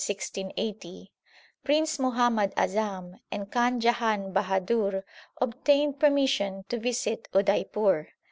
1680) 0.03 1.11
Prince 1.63 1.99
Muhammad 1.99 2.55
Azam 2.55 3.19
and 3.31 3.51
Khan 3.51 3.79
Jahan 3.79 4.33
Bahadur 4.33 5.03
obtained 5.39 5.99
permission 5.99 6.65
to 6.69 6.79
visit 6.79 7.27
Udaipur. 7.35 8.07